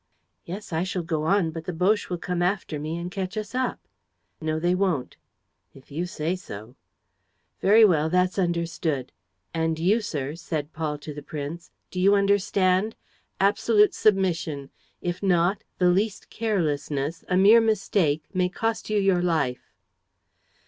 "Yes, 0.45 0.73
I 0.73 0.81
shall 0.81 1.03
go 1.03 1.25
on, 1.25 1.51
but 1.51 1.65
the 1.65 1.71
Boches 1.73 2.09
will 2.09 2.17
come 2.17 2.41
after 2.41 2.79
me 2.79 2.97
and 2.97 3.11
catch 3.11 3.37
us 3.37 3.53
up." 3.53 3.87
"No, 4.41 4.57
they 4.59 4.73
won't." 4.73 5.15
"If 5.75 5.91
you 5.91 6.07
say 6.07 6.35
so...." 6.35 6.75
"Very 7.61 7.85
well, 7.85 8.09
that's 8.09 8.39
understood. 8.39 9.11
And 9.53 9.77
you, 9.77 10.01
sir," 10.01 10.33
said 10.33 10.73
Paul 10.73 10.97
to 10.97 11.13
the 11.13 11.21
prince, 11.21 11.69
"do 11.91 11.99
you 11.99 12.15
understand? 12.15 12.95
Absolute 13.39 13.93
submission; 13.93 14.71
if 15.03 15.21
not, 15.21 15.63
the 15.77 15.89
least 15.89 16.31
carelessness, 16.31 17.23
a 17.27 17.37
mere 17.37 17.61
mistake 17.61 18.23
may 18.33 18.49
cost 18.49 18.89
you 18.89 18.97
your 18.97 19.21
life." 19.21 19.71